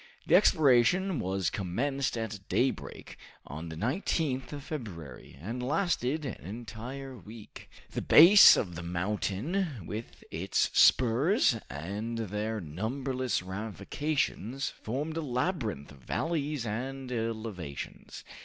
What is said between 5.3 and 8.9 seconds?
and lasted an entire week. The base of the